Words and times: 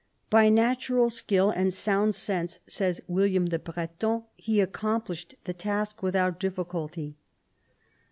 By 0.31 0.49
natural 0.49 1.11
skill 1.11 1.51
and 1.51 1.71
sound 1.71 2.15
sense, 2.15 2.57
says 2.65 3.01
William 3.07 3.45
the 3.45 3.59
Breton, 3.59 4.23
he 4.35 4.59
accomplished 4.59 5.35
the 5.43 5.53
task 5.53 6.01
without 6.01 6.39
difficulty. 6.39 7.17